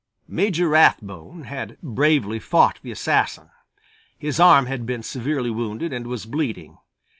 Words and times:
Major 0.27 0.67
Rathbone 0.69 1.43
had 1.43 1.77
bravely 1.83 2.39
fought 2.39 2.79
the 2.81 2.89
assassin; 2.91 3.51
his 4.17 4.39
arm 4.39 4.65
had 4.65 4.83
been 4.83 5.03
severely 5.03 5.51
wounded 5.51 5.93
and 5.93 6.07
was 6.07 6.25
bleeding. 6.25 6.79